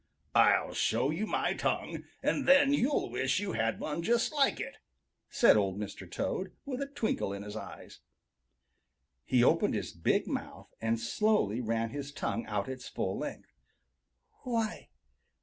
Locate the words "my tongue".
1.27-2.05